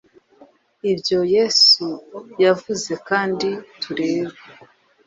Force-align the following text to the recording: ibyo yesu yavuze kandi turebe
ibyo 0.91 1.19
yesu 1.35 1.85
yavuze 2.43 2.91
kandi 3.07 3.49
turebe 3.81 4.37